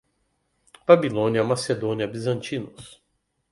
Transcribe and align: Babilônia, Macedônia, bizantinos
Babilônia, 0.87 1.43
Macedônia, 1.43 2.07
bizantinos 2.07 2.99